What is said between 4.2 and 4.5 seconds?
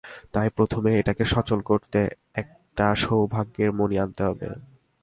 হবে।